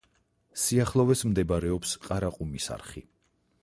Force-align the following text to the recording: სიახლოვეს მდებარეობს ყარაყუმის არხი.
სიახლოვეს 0.61 1.23
მდებარეობს 1.33 1.95
ყარაყუმის 2.09 2.71
არხი. 2.79 3.09